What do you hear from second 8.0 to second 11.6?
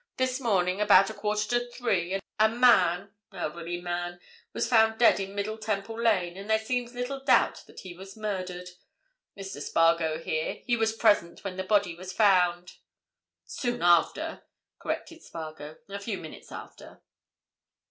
murdered. Mr. Spargo here—he was present when